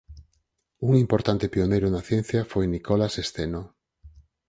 [0.87, 3.61] Un importante pioneiro na ciencia foi Nicolas Steno.